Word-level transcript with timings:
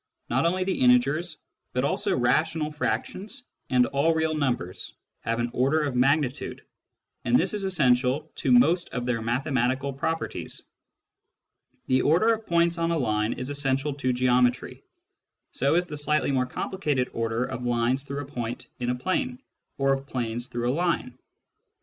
Not 0.31 0.47
only 0.47 0.63
the 0.63 0.79
integers, 0.81 1.37
but 1.73 1.83
also 1.85 2.17
rational 2.17 2.71
frac 2.71 3.05
tions 3.05 3.43
and 3.69 3.85
all 3.85 4.15
real 4.15 4.33
numbers 4.33 4.95
have 5.19 5.37
an 5.37 5.51
order 5.53 5.83
of 5.83 5.95
magnitude, 5.95 6.65
and 7.23 7.37
this 7.37 7.53
is 7.53 7.65
essential 7.65 8.31
to 8.37 8.51
most 8.51 8.89
of 8.93 9.05
their 9.05 9.21
mathematical 9.21 9.93
properties. 9.93 10.63
The 11.85 12.01
order 12.01 12.33
of 12.33 12.47
points 12.47 12.79
on 12.79 12.89
a 12.89 12.97
line 12.97 13.33
is 13.33 13.51
essential 13.51 13.93
to 13.93 14.11
geometry; 14.11 14.81
so 15.51 15.75
is 15.75 15.85
the 15.85 15.95
slightly 15.97 16.31
more 16.31 16.47
complicated 16.47 17.11
order 17.13 17.45
of 17.45 17.63
lines 17.67 18.01
through 18.01 18.23
a 18.23 18.25
point 18.25 18.69
in 18.79 18.89
a 18.89 18.95
plane, 18.95 19.39
or 19.77 19.93
of 19.93 20.07
planes 20.07 20.47
through 20.47 20.71
a 20.71 20.73
line. 20.73 21.15